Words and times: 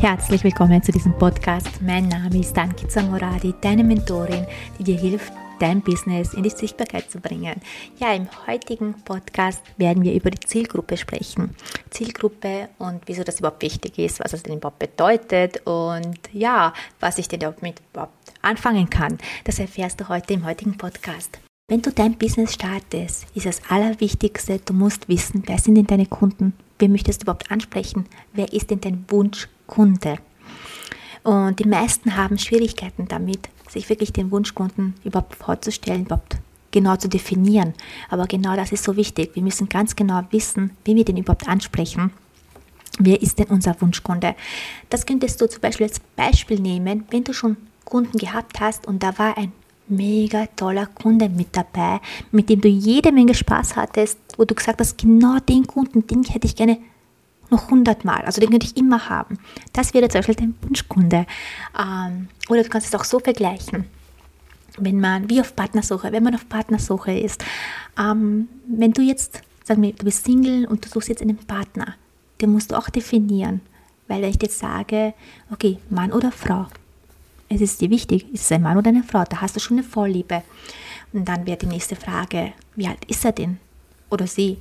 Herzlich 0.00 0.44
willkommen 0.44 0.80
zu 0.80 0.92
diesem 0.92 1.12
Podcast. 1.18 1.82
Mein 1.82 2.06
Name 2.06 2.38
ist 2.38 2.56
Danki 2.56 2.86
Zamoradi, 2.86 3.52
deine 3.60 3.82
Mentorin, 3.82 4.46
die 4.78 4.84
dir 4.84 4.96
hilft, 4.96 5.32
dein 5.58 5.80
Business 5.80 6.34
in 6.34 6.44
die 6.44 6.50
Sichtbarkeit 6.50 7.10
zu 7.10 7.18
bringen. 7.18 7.60
Ja, 7.98 8.14
im 8.14 8.28
heutigen 8.46 8.94
Podcast 9.02 9.60
werden 9.76 10.04
wir 10.04 10.14
über 10.14 10.30
die 10.30 10.38
Zielgruppe 10.38 10.96
sprechen. 10.96 11.56
Zielgruppe 11.90 12.68
und 12.78 13.02
wieso 13.06 13.24
das 13.24 13.40
überhaupt 13.40 13.60
wichtig 13.60 13.98
ist, 13.98 14.20
was 14.20 14.34
es 14.34 14.44
denn 14.44 14.58
überhaupt 14.58 14.78
bedeutet 14.78 15.66
und 15.66 16.20
ja, 16.32 16.72
was 17.00 17.18
ich 17.18 17.26
denn 17.26 17.40
damit 17.40 17.82
überhaupt 17.92 18.32
anfangen 18.40 18.88
kann. 18.88 19.18
Das 19.42 19.58
erfährst 19.58 20.00
du 20.00 20.08
heute 20.08 20.32
im 20.32 20.46
heutigen 20.46 20.78
Podcast. 20.78 21.40
Wenn 21.66 21.82
du 21.82 21.90
dein 21.90 22.14
Business 22.14 22.54
startest, 22.54 23.26
ist 23.34 23.46
das 23.46 23.62
Allerwichtigste, 23.68 24.60
du 24.64 24.74
musst 24.74 25.08
wissen, 25.08 25.42
wer 25.46 25.58
sind 25.58 25.74
denn 25.74 25.88
deine 25.88 26.06
Kunden? 26.06 26.52
Wer 26.78 26.88
möchtest 26.88 27.22
du 27.22 27.24
überhaupt 27.24 27.50
ansprechen? 27.50 28.06
Wer 28.32 28.52
ist 28.52 28.70
denn 28.70 28.80
dein 28.80 29.02
Wunschkunde? 29.68 30.18
Und 31.24 31.60
die 31.60 31.68
meisten 31.68 32.16
haben 32.16 32.38
Schwierigkeiten 32.38 33.06
damit, 33.06 33.48
sich 33.68 33.88
wirklich 33.88 34.12
den 34.12 34.30
Wunschkunden 34.30 34.94
überhaupt 35.04 35.34
vorzustellen, 35.34 36.06
überhaupt 36.06 36.38
genau 36.70 36.96
zu 36.96 37.08
definieren. 37.08 37.74
Aber 38.08 38.26
genau 38.26 38.56
das 38.56 38.72
ist 38.72 38.84
so 38.84 38.96
wichtig. 38.96 39.34
Wir 39.34 39.42
müssen 39.42 39.68
ganz 39.68 39.94
genau 39.94 40.22
wissen, 40.30 40.70
wie 40.84 40.96
wir 40.96 41.04
den 41.04 41.18
überhaupt 41.18 41.48
ansprechen. 41.48 42.12
Wer 42.98 43.20
ist 43.20 43.38
denn 43.38 43.46
unser 43.48 43.80
Wunschkunde? 43.80 44.34
Das 44.90 45.06
könntest 45.06 45.40
du 45.40 45.48
zum 45.48 45.60
Beispiel 45.60 45.86
als 45.86 46.00
Beispiel 46.16 46.60
nehmen, 46.60 47.04
wenn 47.10 47.24
du 47.24 47.32
schon 47.32 47.56
Kunden 47.84 48.18
gehabt 48.18 48.60
hast 48.60 48.86
und 48.86 49.02
da 49.02 49.18
war 49.18 49.36
ein 49.36 49.52
mega 49.86 50.46
toller 50.56 50.86
Kunde 50.86 51.28
mit 51.28 51.56
dabei, 51.56 52.00
mit 52.32 52.50
dem 52.50 52.60
du 52.60 52.68
jede 52.68 53.12
Menge 53.12 53.34
Spaß 53.34 53.76
hattest, 53.76 54.18
wo 54.36 54.44
du 54.44 54.54
gesagt 54.54 54.80
hast, 54.80 54.98
genau 54.98 55.38
den 55.38 55.66
Kunden, 55.66 56.06
den 56.06 56.24
hätte 56.24 56.46
ich 56.46 56.56
gerne 56.56 56.78
noch 57.50 57.70
hundertmal, 57.70 58.22
also 58.22 58.40
den 58.40 58.50
könnte 58.50 58.66
ich 58.66 58.76
immer 58.76 59.08
haben. 59.08 59.38
Das 59.72 59.94
wäre 59.94 60.08
zum 60.08 60.18
Beispiel 60.18 60.34
dein 60.34 60.54
Wunschkunde. 60.62 61.26
Ähm, 61.78 62.28
oder 62.48 62.62
du 62.62 62.68
kannst 62.68 62.88
es 62.88 62.94
auch 62.94 63.04
so 63.04 63.18
vergleichen. 63.18 63.86
Wenn 64.76 65.00
man, 65.00 65.28
wie 65.28 65.40
auf 65.40 65.56
Partnersuche, 65.56 66.12
wenn 66.12 66.22
man 66.22 66.34
auf 66.34 66.48
Partnersuche 66.48 67.18
ist, 67.18 67.44
ähm, 67.98 68.48
wenn 68.66 68.92
du 68.92 69.02
jetzt, 69.02 69.42
sagen 69.64 69.82
wir, 69.82 69.92
du 69.92 70.04
bist 70.04 70.24
Single 70.24 70.66
und 70.66 70.84
du 70.84 70.88
suchst 70.88 71.08
jetzt 71.08 71.22
einen 71.22 71.36
Partner, 71.38 71.94
den 72.40 72.52
musst 72.52 72.70
du 72.70 72.76
auch 72.76 72.88
definieren. 72.88 73.60
Weil 74.06 74.22
wenn 74.22 74.30
ich 74.30 74.40
jetzt 74.40 74.58
sage, 74.58 75.14
okay, 75.50 75.78
Mann 75.90 76.12
oder 76.12 76.32
Frau, 76.32 76.66
es 77.48 77.60
ist 77.60 77.80
dir 77.80 77.90
wichtig, 77.90 78.32
ist 78.32 78.44
es 78.44 78.52
ein 78.52 78.62
Mann 78.62 78.76
oder 78.76 78.88
eine 78.88 79.02
Frau, 79.02 79.24
da 79.24 79.40
hast 79.40 79.56
du 79.56 79.60
schon 79.60 79.78
eine 79.78 79.86
Vorliebe. 79.86 80.42
Und 81.12 81.26
dann 81.26 81.46
wäre 81.46 81.56
die 81.56 81.66
nächste 81.66 81.96
Frage, 81.96 82.52
wie 82.76 82.86
alt 82.86 83.04
ist 83.06 83.24
er 83.24 83.32
denn? 83.32 83.58
Oder 84.10 84.26
sie? 84.26 84.58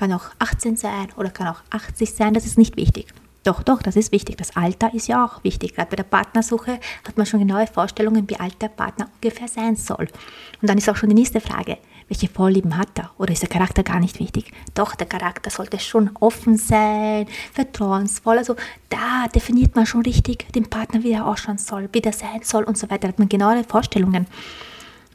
Kann 0.00 0.14
auch 0.14 0.30
18 0.38 0.78
sein 0.78 1.08
oder 1.18 1.28
kann 1.28 1.46
auch 1.46 1.60
80 1.68 2.14
sein, 2.14 2.32
das 2.32 2.46
ist 2.46 2.56
nicht 2.56 2.78
wichtig. 2.78 3.12
Doch, 3.44 3.62
doch, 3.62 3.82
das 3.82 3.96
ist 3.96 4.12
wichtig. 4.12 4.38
Das 4.38 4.56
Alter 4.56 4.94
ist 4.94 5.08
ja 5.08 5.22
auch 5.22 5.44
wichtig. 5.44 5.74
Gerade 5.74 5.90
bei 5.90 5.96
der 5.96 6.04
Partnersuche 6.04 6.80
hat 7.06 7.18
man 7.18 7.26
schon 7.26 7.40
genaue 7.40 7.66
Vorstellungen, 7.66 8.24
wie 8.30 8.40
alt 8.40 8.62
der 8.62 8.68
Partner 8.68 9.10
ungefähr 9.16 9.46
sein 9.46 9.76
soll. 9.76 10.08
Und 10.62 10.70
dann 10.70 10.78
ist 10.78 10.88
auch 10.88 10.96
schon 10.96 11.10
die 11.10 11.14
nächste 11.14 11.42
Frage, 11.42 11.76
welche 12.08 12.28
Vorlieben 12.28 12.78
hat 12.78 12.98
er? 12.98 13.10
Oder 13.18 13.34
ist 13.34 13.42
der 13.42 13.50
Charakter 13.50 13.82
gar 13.82 14.00
nicht 14.00 14.20
wichtig? 14.20 14.52
Doch, 14.74 14.94
der 14.94 15.06
Charakter 15.06 15.50
sollte 15.50 15.78
schon 15.78 16.08
offen 16.18 16.56
sein, 16.56 17.26
vertrauensvoll. 17.52 18.38
Also 18.38 18.56
da 18.88 19.28
definiert 19.28 19.76
man 19.76 19.84
schon 19.84 20.00
richtig 20.00 20.50
den 20.54 20.70
Partner, 20.70 21.02
wie 21.02 21.12
er 21.12 21.26
ausschauen 21.26 21.58
soll, 21.58 21.90
wie 21.92 22.00
der 22.00 22.14
sein 22.14 22.40
soll 22.42 22.64
und 22.64 22.78
so 22.78 22.88
weiter. 22.88 23.02
Da 23.02 23.08
hat 23.08 23.18
man 23.18 23.28
genaue 23.28 23.64
Vorstellungen. 23.64 24.26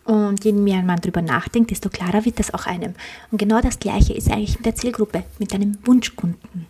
Und 0.05 0.45
je 0.45 0.53
mehr 0.53 0.83
man 0.83 1.01
darüber 1.01 1.21
nachdenkt, 1.21 1.71
desto 1.71 1.89
klarer 1.89 2.25
wird 2.25 2.39
das 2.39 2.53
auch 2.53 2.67
einem. 2.67 2.93
Und 3.31 3.39
genau 3.39 3.59
das 3.59 3.79
Gleiche 3.79 4.13
ist 4.13 4.29
eigentlich 4.29 4.57
mit 4.57 4.65
der 4.65 4.75
Zielgruppe, 4.75 5.23
mit 5.39 5.51
deinem 5.51 5.77
Wunschkunden. 5.83 6.67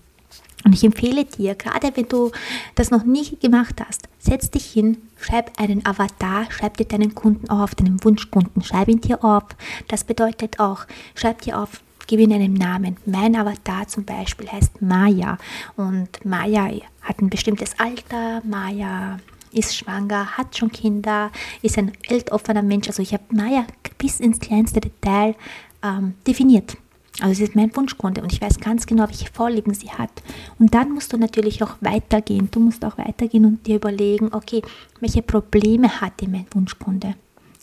Und 0.63 0.73
ich 0.73 0.83
empfehle 0.83 1.25
dir, 1.25 1.53
gerade 1.53 1.91
wenn 1.95 2.07
du 2.07 2.31
das 2.73 2.89
noch 2.89 3.03
nie 3.03 3.37
gemacht 3.39 3.75
hast, 3.87 4.07
setz 4.17 4.49
dich 4.49 4.65
hin, 4.65 4.97
schreib 5.19 5.51
einen 5.59 5.85
Avatar, 5.85 6.49
schreib 6.49 6.77
dir 6.77 6.85
deinen 6.85 7.13
Kunden 7.13 7.49
auf, 7.49 7.75
deinen 7.75 8.03
Wunschkunden, 8.03 8.63
schreib 8.63 8.87
ihn 8.87 8.99
dir 8.99 9.23
auf. 9.23 9.43
Das 9.87 10.03
bedeutet 10.03 10.59
auch, 10.59 10.85
schreib 11.13 11.41
dir 11.41 11.59
auf, 11.59 11.81
gib 12.07 12.19
ihm 12.19 12.31
einen 12.31 12.55
Namen. 12.55 12.97
Mein 13.05 13.35
Avatar 13.35 13.87
zum 13.87 14.05
Beispiel 14.05 14.51
heißt 14.51 14.81
Maya 14.81 15.37
und 15.75 16.25
Maya 16.25 16.71
hat 17.01 17.21
ein 17.21 17.29
bestimmtes 17.29 17.77
Alter, 17.77 18.41
Maya 18.43 19.19
ist 19.55 19.75
schwanger, 19.75 20.37
hat 20.37 20.57
schon 20.57 20.71
Kinder, 20.71 21.31
ist 21.61 21.77
ein 21.77 21.91
weltoffener 22.09 22.61
Mensch. 22.61 22.87
Also 22.87 23.01
ich 23.01 23.13
habe 23.13 23.23
Maya 23.31 23.65
bis 23.97 24.19
ins 24.19 24.39
kleinste 24.39 24.81
Detail 24.81 25.35
ähm, 25.83 26.15
definiert. 26.27 26.77
Also 27.21 27.35
sie 27.35 27.43
ist 27.43 27.55
mein 27.55 27.73
Wunschkunde 27.75 28.21
und 28.21 28.33
ich 28.33 28.41
weiß 28.41 28.59
ganz 28.59 28.85
genau, 28.85 29.07
welche 29.07 29.31
Vorlieben 29.31 29.73
sie 29.73 29.89
hat. 29.89 30.11
Und 30.59 30.73
dann 30.73 30.91
musst 30.91 31.13
du 31.13 31.17
natürlich 31.17 31.63
auch 31.63 31.77
weitergehen. 31.79 32.49
Du 32.51 32.59
musst 32.59 32.83
auch 32.83 32.97
weitergehen 32.97 33.45
und 33.45 33.65
dir 33.65 33.77
überlegen, 33.77 34.33
okay, 34.33 34.61
welche 34.99 35.21
Probleme 35.21 36.01
hat 36.01 36.19
denn 36.21 36.31
mein 36.31 36.45
Wunschkunde? 36.51 37.15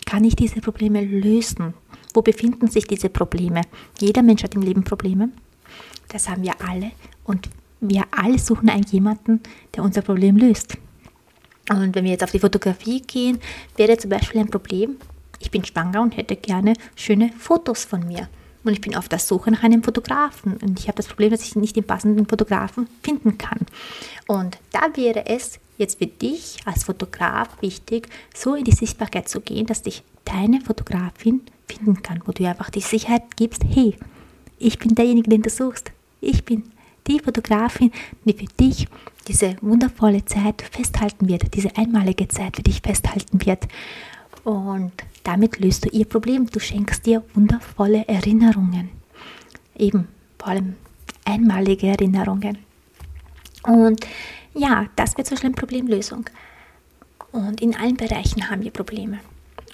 Kann 0.07 0.25
ich 0.25 0.37
diese 0.37 0.61
Probleme 0.61 1.05
lösen? 1.05 1.75
Wo 2.15 2.23
befinden 2.23 2.69
sich 2.69 2.87
diese 2.87 3.11
Probleme? 3.11 3.63
Jeder 4.01 4.23
Mensch 4.23 4.43
hat 4.43 4.55
im 4.55 4.63
Leben 4.63 4.85
Probleme. 4.85 5.29
Das 6.09 6.29
haben 6.29 6.43
wir 6.43 6.55
alle. 6.67 6.93
Und 7.25 7.51
wir 7.81 8.05
alle 8.11 8.39
suchen 8.39 8.71
einen 8.71 8.85
jemanden, 8.85 9.41
der 9.75 9.83
unser 9.83 10.03
Problem 10.03 10.37
löst. 10.37 10.79
Und 11.73 11.95
wenn 11.95 12.05
wir 12.05 12.13
jetzt 12.13 12.25
auf 12.25 12.31
die 12.31 12.39
Fotografie 12.39 13.01
gehen, 13.01 13.41
wäre 13.77 13.97
zum 13.97 14.11
Beispiel 14.11 14.41
ein 14.41 14.51
Problem, 14.51 14.97
ich 15.39 15.51
bin 15.51 15.65
schwanger 15.65 16.03
und 16.03 16.17
hätte 16.17 16.37
gerne 16.37 16.75
schöne 16.95 17.31
Fotos 17.39 17.85
von 17.85 18.07
mir. 18.07 18.29
Und 18.65 18.73
ich 18.73 18.81
bin 18.81 18.95
auf 18.95 19.09
der 19.09 19.19
Suche 19.19 19.51
nach 19.51 19.65
einem 19.65 19.83
Fotografen. 19.83 20.57
Und 20.59 20.79
ich 20.79 20.87
habe 20.87 20.97
das 20.97 21.09
Problem, 21.09 21.31
dass 21.31 21.43
ich 21.43 21.57
nicht 21.57 21.75
den 21.75 21.85
passenden 21.85 22.27
Fotografen 22.27 22.87
finden 23.03 23.37
kann. 23.39 23.67
Und 24.29 24.59
da 24.71 24.83
wäre 24.95 25.27
es 25.27 25.59
jetzt 25.79 25.99
für 25.99 26.07
dich 26.07 26.59
als 26.65 26.85
Fotograf 26.85 27.49
wichtig, 27.61 28.09
so 28.35 28.55
in 28.55 28.65
die 28.65 28.73
Sichtbarkeit 28.73 29.29
zu 29.29 29.41
gehen, 29.41 29.67
dass 29.67 29.83
dich 29.83 30.05
deine 30.25 30.61
Fotografin 30.61 31.41
finden 31.67 32.03
kann, 32.03 32.23
wo 32.25 32.31
du 32.31 32.47
einfach 32.47 32.71
die 32.71 32.81
Sicherheit 32.81 33.37
gibst, 33.37 33.65
hey, 33.69 33.97
ich 34.59 34.79
bin 34.79 34.95
derjenige, 34.95 35.29
den 35.29 35.43
du 35.43 35.51
suchst. 35.51 35.91
Ich 36.21 36.45
bin 36.45 36.63
die 37.07 37.21
Fotografin, 37.21 37.93
die 38.25 38.33
für 38.35 38.47
dich 38.59 38.87
diese 39.29 39.57
wundervolle 39.61 40.25
Zeit 40.25 40.63
festhalten 40.71 41.29
wird, 41.29 41.55
diese 41.55 41.77
einmalige 41.77 42.29
Zeit 42.29 42.57
für 42.57 42.63
dich 42.63 42.81
festhalten 42.81 43.45
wird. 43.45 43.69
Und 44.45 44.93
damit 45.23 45.61
löst 45.61 45.85
du 45.85 45.89
ihr 45.91 46.05
Problem. 46.05 46.47
Du 46.47 46.59
schenkst 46.59 47.07
dir 47.07 47.23
wundervolle 47.35 48.07
Erinnerungen. 48.09 48.91
Eben, 49.77 50.09
vor 50.39 50.49
allem 50.49 50.75
einmalige 51.25 51.89
Erinnerungen. 51.89 52.59
Und 53.63 54.07
ja, 54.55 54.87
das 54.97 55.17
wird 55.17 55.29
so 55.29 55.37
eine 55.37 55.55
Problemlösung. 55.55 56.25
Und 57.31 57.61
in 57.61 57.77
allen 57.77 57.97
Bereichen 57.97 58.51
haben 58.51 58.63
wir 58.63 58.71
Probleme. 58.71 59.21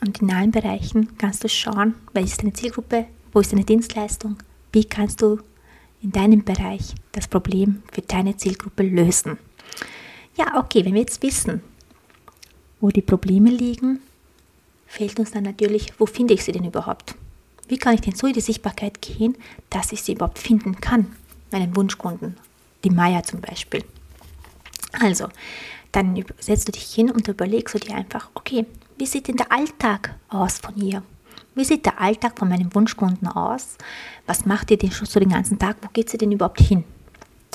Und 0.01 0.21
in 0.23 0.33
allen 0.33 0.53
Bereichen 0.53 1.17
kannst 1.19 1.43
du 1.43 1.49
schauen, 1.49 1.95
welche 2.13 2.29
ist 2.31 2.43
deine 2.43 2.53
Zielgruppe, 2.53 3.07
wo 3.33 3.41
ist 3.41 3.53
deine 3.53 3.65
Dienstleistung, 3.65 4.37
wie 4.73 4.85
kannst 4.85 5.23
du 5.23 5.41
in 6.03 6.13
deinem 6.13 6.45
Bereich 6.45 6.95
das 7.13 7.29
Problem 7.29 7.83
für 7.93 8.03
deine 8.03 8.37
Zielgruppe 8.37 8.83
lösen. 8.83 9.39
Ja, 10.37 10.59
okay, 10.59 10.85
wenn 10.85 10.95
wir 10.95 11.01
jetzt 11.01 11.23
wissen, 11.23 11.63
wo 12.81 12.91
die 12.91 13.03
Probleme 13.03 13.51
liegen, 13.51 14.01
fehlt 14.87 15.19
uns 15.19 15.33
dann 15.33 15.45
natürlich, 15.45 15.93
wo 15.99 16.07
finde 16.07 16.35
ich 16.35 16.45
sie 16.45 16.53
denn 16.53 16.65
überhaupt? 16.65 17.17
Wie 17.67 17.77
kann 17.77 17.95
ich 17.95 18.01
denn 18.01 18.15
so 18.15 18.27
in 18.27 18.33
die 18.33 18.41
Sichtbarkeit 18.41 19.03
gehen, 19.03 19.37
dass 19.69 19.93
ich 19.93 20.03
sie 20.03 20.13
überhaupt 20.13 20.39
finden 20.39 20.81
kann? 20.81 21.15
Meinen 21.51 21.75
Wunschkunden, 21.77 22.37
die 22.85 22.91
Maya 22.91 23.23
zum 23.23 23.41
Beispiel. 23.41 23.85
Also, 24.93 25.29
dann 25.93 26.25
setzt 26.39 26.69
du 26.69 26.73
dich 26.73 26.95
hin 26.95 27.11
und 27.11 27.29
überlegst 27.29 27.75
du 27.75 27.79
dir 27.79 27.95
einfach, 27.95 28.31
okay, 28.35 28.65
wie 28.97 29.07
sieht 29.07 29.29
denn 29.29 29.37
der 29.37 29.53
Alltag 29.53 30.15
aus 30.29 30.59
von 30.59 30.77
ihr? 30.77 31.03
Wie 31.59 31.65
sieht 31.65 31.87
der 31.87 32.01
Alltag 32.01 32.39
von 32.39 32.49
meinem 32.49 32.73
Wunschkunden 32.73 33.27
aus? 33.27 33.77
Was 34.27 34.47
macht 34.47 34.71
ihr 34.71 34.79
denn 34.79 34.93
schon 34.93 35.09
so 35.09 35.19
den 35.19 35.31
ganzen 35.31 35.59
Tag? 35.59 35.77
Wo 35.83 35.89
geht 35.93 36.09
sie 36.09 36.17
denn 36.17 36.31
überhaupt 36.31 36.61
hin? 36.61 36.85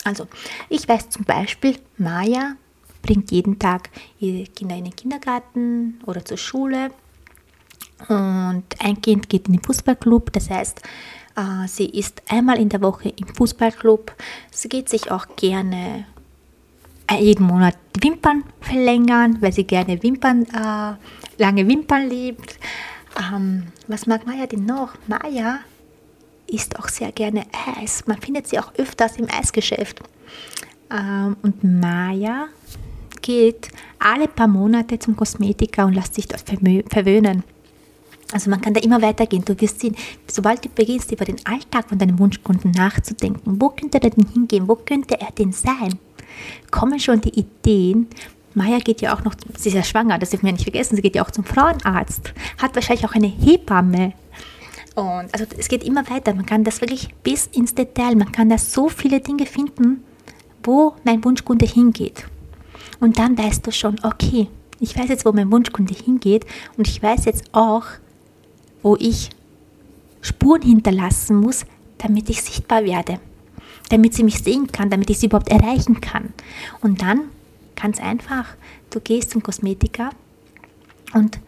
Also, 0.03 0.27
ich 0.67 0.89
weiß 0.89 1.09
zum 1.09 1.23
Beispiel, 1.23 1.77
Maya 1.97 2.57
bringt 3.01 3.31
jeden 3.31 3.57
Tag 3.59 3.89
ihre 4.19 4.44
Kinder 4.47 4.75
in 4.75 4.83
den 4.83 4.95
Kindergarten 4.95 6.01
oder 6.05 6.25
zur 6.25 6.35
Schule 6.35 6.91
und 8.09 8.63
ein 8.79 9.01
Kind 9.01 9.29
geht 9.29 9.47
in 9.47 9.53
den 9.53 9.63
Fußballclub, 9.63 10.33
das 10.33 10.50
heißt, 10.50 10.81
äh, 11.38 11.67
sie 11.67 11.85
ist 11.85 12.21
einmal 12.27 12.59
in 12.59 12.67
der 12.67 12.81
Woche 12.81 13.07
im 13.07 13.27
Fußballclub. 13.27 14.13
Sie 14.51 14.67
geht 14.67 14.89
sich 14.89 15.11
auch 15.11 15.27
gerne 15.38 16.05
äh, 17.09 17.23
jeden 17.23 17.45
Monat 17.45 17.77
Wimpern 18.01 18.44
verlängern, 18.59 19.38
weil 19.41 19.53
sie 19.53 19.63
gerne 19.63 20.03
Wimpern, 20.03 20.44
äh, 20.53 21.41
lange 21.41 21.65
Wimpern 21.67 22.09
liebt. 22.09 22.59
Ähm, 23.18 23.68
was 23.88 24.07
mag 24.07 24.25
Maya 24.25 24.48
denn 24.48 24.65
noch? 24.65 24.94
Maya 25.07 25.60
isst 26.48 26.77
auch 26.80 26.89
sehr 26.89 27.12
gerne 27.12 27.45
Eis. 27.77 28.06
Man 28.07 28.19
findet 28.19 28.48
sie 28.48 28.60
auch 28.60 28.74
öfters 28.75 29.18
im 29.18 29.27
Eisgeschäft. 29.30 30.01
Ähm, 30.92 31.38
und 31.42 31.63
Maya 31.63 32.48
geht 33.21 33.69
alle 34.00 34.27
paar 34.27 34.48
Monate 34.48 35.00
zum 35.00 35.15
Kosmetiker 35.15 35.86
und 35.86 35.94
lässt 35.94 36.15
sich 36.15 36.27
dort 36.27 36.42
verwöhnen. 36.42 37.44
Also 38.31 38.50
man 38.50 38.62
kann 38.62 38.74
da 38.74 38.81
immer 38.81 39.01
weitergehen. 39.01 39.45
Du 39.45 39.60
wirst 39.62 39.80
sehen, 39.80 39.95
sobald 40.27 40.65
du 40.65 40.69
beginnst, 40.69 41.12
über 41.12 41.24
den 41.24 41.45
Alltag 41.45 41.89
von 41.89 42.00
deinem 42.00 42.18
Wunschkunden 42.18 42.71
nachzudenken, 42.71 43.62
wo 43.62 43.69
könnte 43.69 44.01
er 44.01 44.10
denn 44.10 44.27
hingehen, 44.27 44.68
wo 44.68 44.75
könnte 44.75 45.19
er 45.21 45.31
denn 45.31 45.51
sein, 45.51 46.00
kommen 46.71 47.00
schon 47.00 47.21
die 47.21 47.39
Ideen. 47.39 48.07
Maya 48.55 48.79
geht 48.79 49.01
ja 49.01 49.15
auch 49.15 49.23
noch, 49.23 49.35
sie 49.57 49.69
ist 49.69 49.75
ja 49.75 49.83
schwanger, 49.83 50.19
das 50.19 50.29
dürfen 50.29 50.45
wir 50.45 50.53
nicht 50.53 50.63
vergessen, 50.63 50.95
sie 50.95 51.01
geht 51.01 51.15
ja 51.15 51.23
auch 51.25 51.31
zum 51.31 51.44
Frauenarzt, 51.44 52.33
hat 52.57 52.75
wahrscheinlich 52.75 53.05
auch 53.05 53.13
eine 53.13 53.27
Hebamme. 53.27 54.13
Und 54.95 55.33
also 55.33 55.45
es 55.57 55.67
geht 55.69 55.83
immer 55.83 56.07
weiter. 56.09 56.33
Man 56.35 56.45
kann 56.45 56.63
das 56.63 56.81
wirklich 56.81 57.09
bis 57.23 57.47
ins 57.47 57.73
Detail, 57.73 58.15
man 58.15 58.31
kann 58.31 58.50
da 58.50 58.57
so 58.57 58.89
viele 58.89 59.19
Dinge 59.19 59.45
finden, 59.45 60.03
wo 60.63 60.94
mein 61.03 61.23
Wunschkunde 61.23 61.65
hingeht. 61.65 62.25
Und 63.00 63.17
dann 63.17 63.38
weißt 63.38 63.65
du 63.65 63.71
schon, 63.71 64.00
okay, 64.03 64.47
ich 64.79 64.97
weiß 64.97 65.09
jetzt, 65.09 65.25
wo 65.25 65.31
mein 65.31 65.51
Wunschkunde 65.51 65.94
hingeht 65.94 66.45
und 66.77 66.88
ich 66.88 67.01
weiß 67.01 67.25
jetzt 67.25 67.44
auch, 67.53 67.83
wo 68.81 68.95
ich 68.97 69.29
Spuren 70.21 70.61
hinterlassen 70.61 71.38
muss, 71.38 71.65
damit 71.97 72.29
ich 72.29 72.41
sichtbar 72.41 72.83
werde, 72.83 73.19
damit 73.89 74.13
sie 74.13 74.23
mich 74.23 74.44
sehen 74.44 74.67
kann, 74.67 74.89
damit 74.89 75.09
ich 75.09 75.19
sie 75.19 75.25
überhaupt 75.25 75.50
erreichen 75.50 76.01
kann. 76.01 76.33
Und 76.81 77.01
dann 77.01 77.21
ganz 77.75 77.99
einfach, 77.99 78.55
du 78.89 78.99
gehst 78.99 79.31
zum 79.31 79.43
Kosmetiker 79.43 80.11
und 81.13 81.39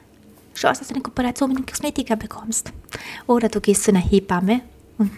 schaust, 0.54 0.82
dass 0.82 0.88
du 0.88 0.94
eine 0.94 1.04
Kooperation 1.04 1.50
mit 1.50 1.60
dem 1.60 1.66
Kosmetiker 1.66 2.16
bekommst. 2.16 2.72
Oder 3.28 3.50
du 3.50 3.62
gehst 3.62 3.84
zu 3.84 3.92
einer 3.92 4.00
Hebamme 4.00 4.62
und 4.98 5.12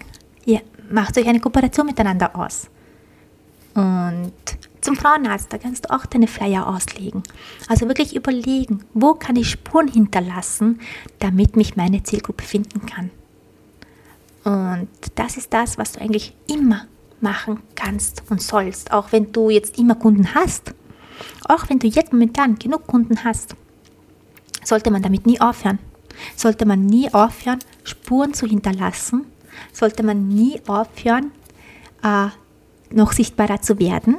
ihr 0.46 0.62
macht 0.90 1.18
euch 1.18 1.28
eine 1.28 1.40
Kooperation 1.40 1.86
miteinander 1.86 2.36
aus. 2.36 2.70
Und 3.74 4.34
zum 4.82 4.96
Frauenarzt, 4.96 5.52
da 5.52 5.58
kannst 5.58 5.86
du 5.86 5.94
auch 5.94 6.06
deine 6.06 6.28
Flyer 6.28 6.68
auslegen. 6.68 7.24
Also 7.68 7.88
wirklich 7.88 8.16
überlegen, 8.16 8.84
wo 8.94 9.14
kann 9.14 9.36
ich 9.36 9.50
Spuren 9.50 9.88
hinterlassen, 9.88 10.80
damit 11.20 11.56
mich 11.56 11.76
meine 11.76 12.02
Zielgruppe 12.04 12.44
finden 12.44 12.86
kann. 12.86 13.12
Und 14.44 14.88
das 15.16 15.36
ist 15.38 15.54
das, 15.54 15.78
was 15.78 15.92
du 15.92 16.02
eigentlich 16.02 16.34
immer 16.50 16.88
machen 17.20 17.62
kannst 17.76 18.24
und 18.30 18.42
sollst, 18.42 18.92
auch 18.92 19.12
wenn 19.12 19.32
du 19.32 19.50
jetzt 19.50 19.78
immer 19.78 19.96
Kunden 19.96 20.34
hast. 20.34 20.74
Auch 21.48 21.70
wenn 21.70 21.80
du 21.80 21.88
jetzt 21.88 22.14
momentan 22.14 22.58
genug 22.58 22.88
Kunden 22.88 23.24
hast, 23.24 23.56
sollte 24.64 24.92
man 24.92 25.02
damit 25.02 25.26
nie 25.26 25.40
aufhören. 25.40 25.80
Sollte 26.36 26.66
man 26.66 26.86
nie 26.86 27.14
aufhören, 27.14 27.60
Spuren 27.84 28.34
zu 28.34 28.48
hinterlassen. 28.48 29.26
Sollte 29.72 30.04
man 30.04 30.28
nie 30.28 30.62
aufhören, 30.68 31.32
äh, 32.04 32.28
noch 32.94 33.12
sichtbarer 33.12 33.62
zu 33.62 33.80
werden 33.80 34.18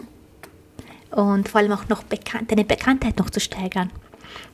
und 1.11 1.49
vor 1.49 1.61
allem 1.61 1.73
auch 1.73 1.89
noch 1.89 2.03
bekannt, 2.03 2.51
deine 2.51 2.65
Bekanntheit 2.65 3.19
noch 3.19 3.31
zu 3.31 3.41
steigern. 3.41 3.91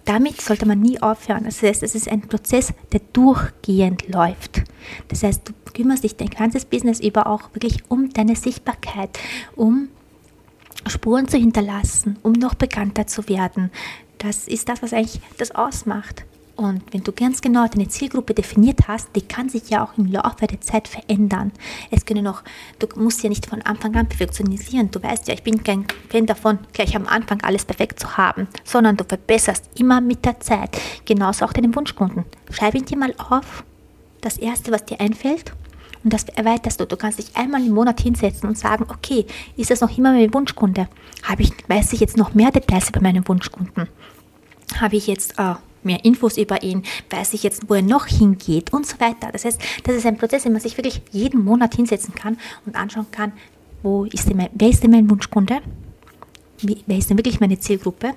Damit 0.04 0.40
sollte 0.40 0.66
man 0.66 0.80
nie 0.80 1.00
aufhören. 1.02 1.44
Das 1.44 1.62
heißt, 1.62 1.82
es 1.82 1.94
ist 1.94 2.08
ein 2.08 2.22
Prozess, 2.22 2.72
der 2.92 3.00
durchgehend 3.12 4.08
läuft. 4.08 4.62
Das 5.08 5.22
heißt, 5.22 5.48
du 5.48 5.52
kümmerst 5.72 6.04
dich 6.04 6.16
dein 6.16 6.30
ganzes 6.30 6.64
Business 6.64 7.00
über 7.00 7.26
auch 7.26 7.54
wirklich 7.54 7.82
um 7.88 8.10
deine 8.10 8.36
Sichtbarkeit, 8.36 9.18
um 9.56 9.88
Spuren 10.86 11.28
zu 11.28 11.36
hinterlassen, 11.36 12.18
um 12.22 12.32
noch 12.32 12.54
bekannter 12.54 13.06
zu 13.06 13.28
werden. 13.28 13.70
Das 14.18 14.48
ist 14.48 14.68
das, 14.68 14.82
was 14.82 14.92
eigentlich 14.92 15.20
das 15.38 15.54
ausmacht. 15.54 16.24
Und 16.56 16.82
wenn 16.92 17.02
du 17.02 17.12
ganz 17.12 17.40
genau 17.40 17.66
deine 17.66 17.88
Zielgruppe 17.88 18.32
definiert 18.32 18.86
hast, 18.86 19.08
die 19.16 19.22
kann 19.22 19.48
sich 19.48 19.70
ja 19.70 19.84
auch 19.84 19.98
im 19.98 20.06
Laufe 20.06 20.46
der 20.46 20.60
Zeit 20.60 20.86
verändern. 20.86 21.50
Es 21.90 22.04
können 22.04 22.26
auch, 22.28 22.42
du 22.78 22.86
musst 22.94 23.24
ja 23.24 23.28
nicht 23.28 23.46
von 23.46 23.60
Anfang 23.62 23.96
an 23.96 24.08
perfektionisieren. 24.08 24.90
Du 24.90 25.02
weißt 25.02 25.26
ja, 25.26 25.34
ich 25.34 25.42
bin 25.42 25.64
kein 25.64 25.86
Fan 26.10 26.26
davon, 26.26 26.60
gleich 26.72 26.94
am 26.94 27.08
Anfang 27.08 27.40
alles 27.42 27.64
perfekt 27.64 27.98
zu 27.98 28.16
haben, 28.16 28.46
sondern 28.62 28.96
du 28.96 29.04
verbesserst 29.04 29.68
immer 29.78 30.00
mit 30.00 30.24
der 30.24 30.38
Zeit. 30.38 30.80
Genauso 31.04 31.44
auch 31.44 31.52
deinen 31.52 31.74
Wunschkunden. 31.74 32.24
Schreib 32.50 32.76
ihn 32.76 32.84
dir 32.84 32.98
mal 32.98 33.14
auf, 33.18 33.64
das 34.20 34.38
Erste, 34.38 34.70
was 34.70 34.84
dir 34.84 35.00
einfällt. 35.00 35.52
Und 36.04 36.12
das 36.12 36.24
erweiterst 36.24 36.80
du. 36.80 36.86
Du 36.86 36.96
kannst 36.96 37.18
dich 37.18 37.34
einmal 37.34 37.64
im 37.64 37.72
Monat 37.72 38.00
hinsetzen 38.00 38.48
und 38.48 38.58
sagen, 38.58 38.84
okay, 38.88 39.24
ist 39.56 39.70
das 39.70 39.80
noch 39.80 39.96
immer 39.96 40.12
mein 40.12 40.32
Wunschkunde? 40.32 40.86
Habe 41.22 41.42
ich, 41.42 41.52
weiß 41.66 41.94
ich 41.94 42.00
jetzt 42.00 42.18
noch 42.18 42.34
mehr 42.34 42.50
Details 42.50 42.90
über 42.90 43.00
meinen 43.00 43.26
Wunschkunden? 43.26 43.88
Habe 44.78 44.96
ich 44.96 45.06
jetzt 45.06 45.38
äh, 45.38 45.54
mehr 45.82 46.04
Infos 46.04 46.36
über 46.36 46.62
ihn, 46.62 46.82
weiß 47.10 47.32
ich 47.34 47.42
jetzt, 47.42 47.68
wo 47.68 47.74
er 47.74 47.82
noch 47.82 48.06
hingeht 48.06 48.72
und 48.72 48.86
so 48.86 49.00
weiter. 49.00 49.30
Das 49.32 49.44
heißt, 49.44 49.60
das 49.84 49.96
ist 49.96 50.06
ein 50.06 50.18
Prozess, 50.18 50.42
den 50.42 50.52
man 50.52 50.60
sich 50.60 50.76
wirklich 50.76 51.00
jeden 51.10 51.42
Monat 51.42 51.74
hinsetzen 51.74 52.14
kann 52.14 52.38
und 52.66 52.76
anschauen 52.76 53.06
kann, 53.10 53.32
wo 53.82 54.04
ist 54.04 54.28
denn 54.28 54.36
mein, 54.36 54.50
wer 54.54 54.68
ist 54.68 54.82
denn 54.82 54.90
mein 54.90 55.08
Wunschkunde, 55.08 55.60
Wie, 56.60 56.82
wer 56.86 56.98
ist 56.98 57.10
denn 57.10 57.18
wirklich 57.18 57.40
meine 57.40 57.58
Zielgruppe 57.58 58.12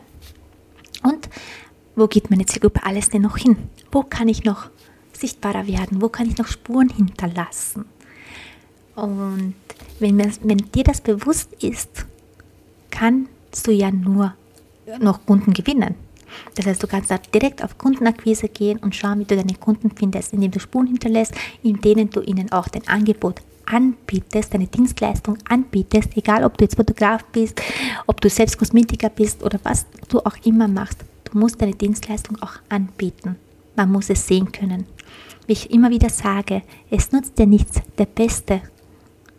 und 1.04 1.30
wo 1.96 2.08
geht 2.08 2.30
meine 2.30 2.46
Zielgruppe 2.46 2.84
alles 2.84 3.10
denn 3.10 3.24
noch 3.24 3.38
hin? 3.38 3.58
Wo 3.92 4.04
kann 4.04 4.28
ich 4.28 4.44
noch 4.44 4.70
sichtbarer 5.20 5.68
werden? 5.68 6.02
Wo 6.02 6.10
kann 6.10 6.28
ich 6.28 6.38
noch 6.38 6.48
Spuren 6.48 6.90
hinterlassen? 6.90 7.86
Und 8.96 9.56
wenn, 10.00 10.18
wenn 10.18 10.58
dir 10.58 10.84
das 10.84 11.02
bewusst 11.02 11.54
ist, 11.64 12.06
kannst 12.90 13.68
du 13.68 13.72
ja 13.72 13.92
nur 13.92 14.34
noch 15.00 15.26
Kunden 15.26 15.54
gewinnen. 15.54 15.96
Das 16.56 16.66
heißt, 16.66 16.82
du 16.82 16.88
kannst 16.88 17.12
da 17.12 17.18
direkt 17.18 17.64
auf 17.64 17.78
Kundenakquise 17.78 18.50
gehen 18.50 18.80
und 18.80 18.96
schauen, 18.96 19.20
wie 19.20 19.26
du 19.26 19.36
deine 19.36 19.56
Kunden 19.56 19.92
findest, 19.92 20.34
indem 20.34 20.52
du 20.52 20.60
Spuren 20.60 20.88
hinterlässt, 20.88 21.34
in 21.64 21.80
denen 21.82 22.10
du 22.10 22.22
ihnen 22.22 22.52
auch 22.52 22.68
dein 22.68 22.88
Angebot 22.88 23.42
anbietest, 23.66 24.54
deine 24.54 24.68
Dienstleistung 24.68 25.38
anbietest, 25.50 26.16
egal 26.16 26.44
ob 26.44 26.58
du 26.58 26.64
jetzt 26.64 26.76
Fotograf 26.76 27.24
bist, 27.26 27.62
ob 28.06 28.22
du 28.22 28.30
selbst 28.30 28.58
Kosmetiker 28.58 29.10
bist 29.10 29.44
oder 29.44 29.60
was 29.64 29.86
du 30.10 30.20
auch 30.20 30.38
immer 30.44 30.68
machst. 30.68 31.00
Du 31.26 31.38
musst 31.38 31.62
deine 31.62 31.74
Dienstleistung 31.74 32.42
auch 32.42 32.54
anbieten. 32.70 33.36
Man 33.76 33.92
muss 33.92 34.10
es 34.10 34.26
sehen 34.26 34.52
können. 34.52 34.86
Wie 35.48 35.54
ich 35.54 35.72
immer 35.72 35.90
wieder 35.90 36.10
sage, 36.10 36.62
es 36.90 37.14
nutzt 37.14 37.40
dir 37.40 37.46
nichts, 37.46 37.82
der 37.98 38.06
Beste 38.06 38.62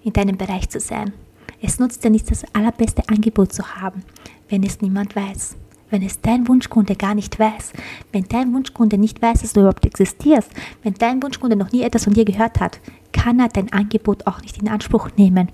in 0.03 0.15
deinem 0.15 0.39
Bereich 0.39 0.71
zu 0.71 0.81
sein. 0.81 1.13
Es 1.61 1.79
nutzt 1.79 2.03
dir 2.03 2.09
nichts, 2.09 2.31
das 2.31 2.55
allerbeste 2.55 3.07
Angebot 3.11 3.53
zu 3.53 3.77
haben, 3.77 4.03
wenn 4.49 4.63
es 4.63 4.81
niemand 4.81 5.15
weiß. 5.15 5.57
Wenn 5.91 6.03
es 6.03 6.21
dein 6.23 6.49
Wunschkunde 6.49 6.97
gar 6.97 7.15
nicht 7.15 7.39
weiß, 7.39 7.73
wenn 8.13 8.25
dein 8.25 8.55
Wunschkunde 8.55 8.97
nicht 8.97 9.21
weiß, 9.21 9.43
dass 9.43 9.53
du 9.53 9.61
überhaupt 9.61 9.85
existierst, 9.85 10.51
wenn 10.83 10.95
dein 10.95 11.23
Wunschkunde 11.23 11.57
noch 11.57 11.73
nie 11.73 11.83
etwas 11.83 12.05
von 12.05 12.15
dir 12.15 12.25
gehört 12.25 12.59
hat, 12.59 12.81
kann 13.13 13.39
er 13.41 13.49
dein 13.49 13.73
Angebot 13.73 14.27
auch 14.27 14.41
nicht 14.41 14.59
in 14.59 14.69
Anspruch 14.69 15.11
nehmen. 15.17 15.51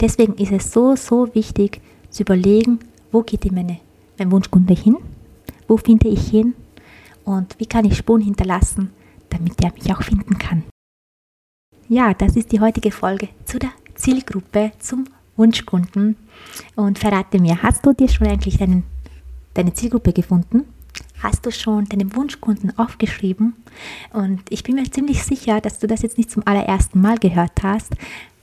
Deswegen 0.00 0.34
ist 0.34 0.52
es 0.52 0.70
so, 0.72 0.94
so 0.94 1.34
wichtig 1.34 1.80
zu 2.10 2.22
überlegen, 2.22 2.78
wo 3.10 3.22
geht 3.22 3.50
meine, 3.50 3.78
mein 4.18 4.30
Wunschkunde 4.30 4.74
hin, 4.74 4.96
wo 5.66 5.76
finde 5.76 6.08
ich 6.08 6.28
hin? 6.28 6.54
Und 7.24 7.58
wie 7.58 7.66
kann 7.66 7.84
ich 7.84 7.96
Spuren 7.96 8.22
hinterlassen, 8.22 8.92
damit 9.30 9.62
er 9.62 9.72
mich 9.72 9.92
auch 9.92 10.02
finden 10.02 10.38
kann. 10.38 10.64
Ja, 11.88 12.14
das 12.14 12.36
ist 12.36 12.52
die 12.52 12.60
heutige 12.60 12.90
Folge 12.90 13.28
zu 13.44 13.58
der 13.58 13.70
Zielgruppe, 13.94 14.72
zum 14.78 15.04
Wunschkunden. 15.36 16.16
Und 16.74 16.98
verrate 16.98 17.40
mir, 17.40 17.62
hast 17.62 17.84
du 17.86 17.92
dir 17.92 18.08
schon 18.08 18.26
eigentlich 18.26 18.58
deinen 18.58 18.84
deine 19.56 19.74
Zielgruppe 19.74 20.12
gefunden? 20.12 20.64
Hast 21.22 21.46
du 21.46 21.50
schon 21.50 21.86
deinen 21.86 22.14
Wunschkunden 22.14 22.78
aufgeschrieben? 22.78 23.54
Und 24.12 24.42
ich 24.50 24.62
bin 24.62 24.76
mir 24.76 24.90
ziemlich 24.90 25.22
sicher, 25.24 25.60
dass 25.60 25.78
du 25.78 25.86
das 25.86 26.02
jetzt 26.02 26.18
nicht 26.18 26.30
zum 26.30 26.46
allerersten 26.46 27.00
Mal 27.00 27.18
gehört 27.18 27.62
hast, 27.62 27.94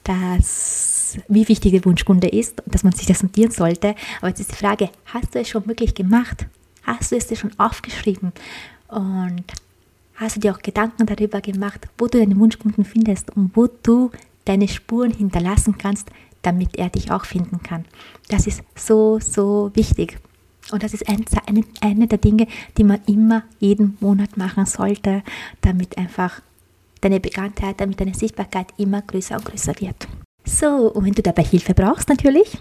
dass, 0.02 1.18
wie 1.28 1.48
wichtig 1.48 1.72
der 1.72 1.84
Wunschkunde 1.84 2.28
ist 2.28 2.62
dass 2.66 2.84
man 2.84 2.92
sich 2.92 3.06
das 3.06 3.22
notieren 3.22 3.50
sollte. 3.50 3.94
Aber 4.18 4.28
jetzt 4.28 4.40
ist 4.40 4.52
die 4.52 4.56
Frage, 4.56 4.90
hast 5.06 5.34
du 5.34 5.40
es 5.40 5.48
schon 5.48 5.66
wirklich 5.66 5.94
gemacht? 5.94 6.46
Hast 6.82 7.12
du 7.12 7.16
es 7.16 7.26
dir 7.26 7.36
schon 7.36 7.58
aufgeschrieben? 7.58 8.32
Und 8.88 9.44
hast 10.16 10.36
du 10.36 10.40
dir 10.40 10.54
auch 10.54 10.62
Gedanken 10.62 11.06
darüber 11.06 11.40
gemacht, 11.40 11.88
wo 11.98 12.06
du 12.06 12.18
deine 12.18 12.38
Wunschkunden 12.38 12.84
findest 12.84 13.36
und 13.36 13.56
wo 13.56 13.66
du 13.66 14.10
deine 14.44 14.68
Spuren 14.68 15.12
hinterlassen 15.12 15.78
kannst, 15.78 16.08
damit 16.42 16.76
er 16.76 16.90
dich 16.90 17.10
auch 17.10 17.24
finden 17.24 17.62
kann? 17.62 17.84
Das 18.28 18.46
ist 18.46 18.62
so, 18.76 19.18
so 19.20 19.70
wichtig. 19.74 20.18
Und 20.70 20.82
das 20.82 20.94
ist 20.94 21.08
ein, 21.08 21.24
eine, 21.46 21.62
eine 21.80 22.06
der 22.06 22.18
Dinge, 22.18 22.46
die 22.78 22.84
man 22.84 23.00
immer 23.06 23.42
jeden 23.58 23.96
Monat 24.00 24.36
machen 24.36 24.66
sollte, 24.66 25.22
damit 25.60 25.98
einfach 25.98 26.40
deine 27.00 27.20
Bekanntheit, 27.20 27.80
damit 27.80 28.00
deine 28.00 28.14
Sichtbarkeit 28.14 28.68
immer 28.78 29.02
größer 29.02 29.36
und 29.36 29.44
größer 29.44 29.74
wird. 29.80 30.08
So, 30.46 30.92
und 30.92 31.04
wenn 31.04 31.12
du 31.12 31.22
dabei 31.22 31.42
Hilfe 31.42 31.74
brauchst 31.74 32.08
natürlich, 32.08 32.58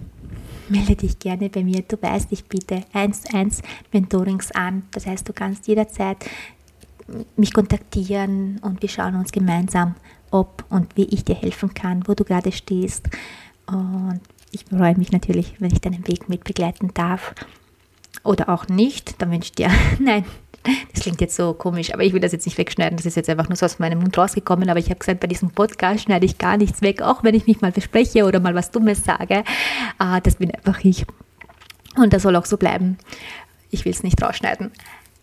melde 0.70 0.96
dich 0.96 1.20
gerne 1.20 1.50
bei 1.50 1.64
mir. 1.64 1.82
Du 1.82 2.02
weißt, 2.02 2.32
ich 2.32 2.46
biete 2.46 2.84
1 2.94 3.24
zu 3.24 3.36
1 3.36 3.62
Mentorings 3.92 4.52
an. 4.52 4.84
Das 4.92 5.06
heißt, 5.06 5.28
du 5.28 5.34
kannst 5.34 5.68
jederzeit 5.68 6.18
mich 7.36 7.54
kontaktieren 7.54 8.60
und 8.62 8.82
wir 8.82 8.90
schauen 8.90 9.16
uns 9.16 9.32
gemeinsam, 9.32 9.96
ob 10.32 10.66
und 10.70 10.96
wie 10.96 11.06
ich 11.06 11.24
dir 11.26 11.36
helfen 11.36 11.74
kann, 11.74 12.08
wo 12.08 12.14
du 12.14 12.24
gerade 12.24 12.52
stehst. 12.52 13.10
Und 13.68 14.22
ich 14.52 14.66
freue 14.66 14.98
mich 14.98 15.12
natürlich, 15.12 15.56
wenn 15.60 15.72
ich 15.72 15.82
deinen 15.82 16.08
Weg 16.08 16.30
mit 16.30 16.44
begleiten 16.44 16.92
darf 16.94 17.34
oder 18.24 18.50
auch 18.50 18.68
nicht, 18.68 19.22
dann 19.22 19.32
wünsche 19.32 19.48
ich 19.48 19.52
dir, 19.54 19.70
nein, 20.00 20.26
das 20.94 21.02
klingt 21.02 21.20
jetzt 21.20 21.36
so 21.36 21.54
komisch, 21.54 21.94
aber 21.94 22.04
ich 22.04 22.14
will 22.14 22.22
das 22.22 22.32
jetzt 22.32 22.46
nicht 22.46 22.58
wegschneiden. 22.58 22.96
Das 22.96 23.06
ist 23.06 23.16
jetzt 23.16 23.30
einfach 23.30 23.50
nur 23.50 23.58
so 23.58 23.66
aus 23.66 23.80
meinem 23.80 24.00
Mund 24.00 24.18
rausgekommen. 24.18 24.70
Aber 24.70 24.80
ich 24.80 24.90
habe 24.90 25.00
gesagt, 25.00 25.20
bei 25.20 25.28
diesem 25.28 25.50
Podcast 25.50 26.04
schneide 26.04 26.26
ich 26.26 26.38
gar 26.38 26.58
nichts 26.58 26.82
weg, 26.82 27.02
auch 27.02 27.24
wenn 27.24 27.36
ich 27.36 27.48
mich 27.48 27.62
mal 27.62 27.74
verspreche 27.74 28.24
oder 28.26 28.40
mal 28.40 28.56
was 28.56 28.72
Dummes 28.72 29.04
sage. 29.04 29.44
Ah, 29.98 30.22
das 30.22 30.36
bin 30.36 30.52
einfach 30.52 30.80
ich. 30.84 31.06
Und 31.98 32.14
das 32.14 32.24
soll 32.24 32.36
auch 32.38 32.46
so 32.46 32.58
bleiben. 32.58 32.98
Ich 33.72 33.84
will 33.84 33.92
es 33.92 34.04
nicht 34.04 34.22
rausschneiden. 34.22 34.72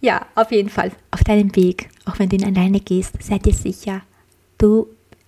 Ja, 0.01 0.27
auf 0.35 0.51
jeden 0.51 0.71
Fall, 0.71 0.93
auf 1.11 1.23
deinem 1.25 1.55
Weg, 1.57 1.91
auch 2.07 2.19
wenn 2.19 2.29
du 2.29 2.37
ihn 2.37 2.45
alleine 2.45 2.81
gehst, 2.81 3.23
sei 3.23 3.39
dir 3.39 3.53
sicher, 3.53 4.01
du, 4.57 4.87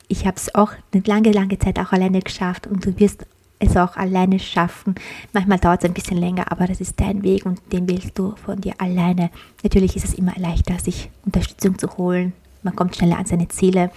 ich 0.08 0.26
habe 0.26 0.36
es 0.36 0.54
auch 0.54 0.72
eine 0.92 1.02
lange, 1.04 1.30
lange 1.30 1.58
Zeit 1.58 1.78
auch 1.78 1.92
alleine 1.92 2.20
geschafft 2.20 2.66
und 2.66 2.84
du 2.84 2.98
wirst 2.98 3.26
es 3.58 3.76
auch 3.76 3.96
alleine 3.96 4.38
schaffen. 4.38 4.94
Manchmal 5.32 5.58
dauert 5.58 5.82
es 5.82 5.88
ein 5.88 5.94
bisschen 5.94 6.16
länger, 6.16 6.50
aber 6.50 6.66
das 6.66 6.80
ist 6.80 6.98
dein 6.98 7.22
Weg 7.22 7.46
und 7.46 7.60
den 7.70 7.88
wählst 7.88 8.18
du 8.18 8.34
von 8.36 8.60
dir 8.60 8.74
alleine. 8.78 9.30
Natürlich 9.62 9.94
ist 9.94 10.04
es 10.04 10.14
immer 10.14 10.34
leichter, 10.36 10.78
sich 10.78 11.10
Unterstützung 11.24 11.78
zu 11.78 11.96
holen. 11.96 12.32
Man 12.62 12.74
kommt 12.74 12.96
schneller 12.96 13.18
an 13.18 13.26
seine 13.26 13.48
Ziele. 13.48 13.90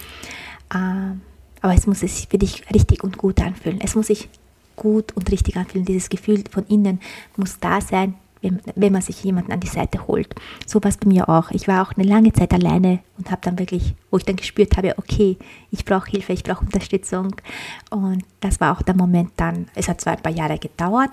Ähm, 0.74 1.22
aber 1.62 1.74
es 1.74 1.86
muss 1.86 2.00
sich 2.00 2.28
für 2.30 2.38
dich 2.38 2.62
richtig 2.72 3.02
und 3.02 3.18
gut 3.18 3.40
anfühlen. 3.40 3.80
Es 3.80 3.94
muss 3.94 4.08
sich 4.08 4.28
gut 4.76 5.16
und 5.16 5.30
richtig 5.32 5.56
anfühlen. 5.56 5.86
Dieses 5.86 6.10
Gefühl 6.10 6.44
von 6.50 6.66
innen 6.66 7.00
muss 7.36 7.58
da 7.58 7.80
sein, 7.80 8.14
wenn, 8.46 8.60
wenn 8.74 8.92
man 8.92 9.02
sich 9.02 9.22
jemanden 9.24 9.52
an 9.52 9.60
die 9.60 9.66
Seite 9.66 10.06
holt. 10.06 10.34
So 10.66 10.82
war 10.82 10.88
es 10.88 10.96
bei 10.96 11.08
mir 11.08 11.28
auch. 11.28 11.50
Ich 11.50 11.68
war 11.68 11.82
auch 11.82 11.92
eine 11.96 12.08
lange 12.08 12.32
Zeit 12.32 12.52
alleine 12.52 13.00
und 13.18 13.30
habe 13.30 13.40
dann 13.42 13.58
wirklich, 13.58 13.94
wo 14.10 14.18
ich 14.18 14.24
dann 14.24 14.36
gespürt 14.36 14.76
habe, 14.76 14.94
okay, 14.98 15.36
ich 15.70 15.84
brauche 15.84 16.10
Hilfe, 16.10 16.32
ich 16.32 16.44
brauche 16.44 16.64
Unterstützung. 16.64 17.34
Und 17.90 18.24
das 18.40 18.60
war 18.60 18.76
auch 18.76 18.82
der 18.82 18.94
Moment 18.94 19.30
dann, 19.36 19.66
es 19.74 19.88
hat 19.88 20.00
zwar 20.00 20.14
ein 20.14 20.22
paar 20.22 20.32
Jahre 20.32 20.58
gedauert, 20.58 21.10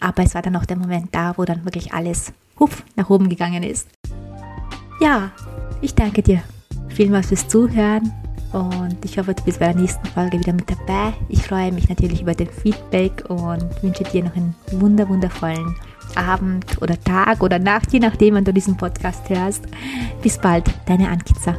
aber 0.00 0.22
es 0.24 0.34
war 0.34 0.42
dann 0.42 0.56
auch 0.56 0.66
der 0.66 0.76
Moment 0.76 1.14
da, 1.14 1.34
wo 1.36 1.44
dann 1.44 1.64
wirklich 1.64 1.92
alles 1.92 2.32
hupf, 2.58 2.82
nach 2.96 3.08
oben 3.08 3.28
gegangen 3.28 3.62
ist. 3.62 3.88
Ja, 5.00 5.30
ich 5.80 5.94
danke 5.94 6.22
dir 6.22 6.42
vielmals 6.88 7.28
fürs 7.28 7.48
Zuhören 7.48 8.12
und 8.52 8.98
ich 9.04 9.18
hoffe, 9.18 9.34
du 9.34 9.42
bist 9.44 9.60
bei 9.60 9.72
der 9.72 9.80
nächsten 9.80 10.06
Folge 10.08 10.38
wieder 10.38 10.52
mit 10.52 10.70
dabei. 10.70 11.12
Ich 11.28 11.42
freue 11.42 11.72
mich 11.72 11.88
natürlich 11.88 12.22
über 12.22 12.34
den 12.34 12.48
Feedback 12.48 13.24
und 13.28 13.82
wünsche 13.82 14.04
dir 14.04 14.24
noch 14.24 14.36
einen 14.36 14.54
wunder 14.72 15.08
wundervollen 15.08 15.74
Abend 16.14 16.80
oder 16.82 17.02
Tag 17.02 17.42
oder 17.42 17.58
Nacht, 17.58 17.92
je 17.92 18.00
nachdem, 18.00 18.34
wann 18.34 18.44
du 18.44 18.52
diesen 18.52 18.76
Podcast 18.76 19.28
hörst. 19.30 19.64
Bis 20.22 20.38
bald, 20.38 20.64
deine 20.86 21.08
Ankitzer. 21.08 21.56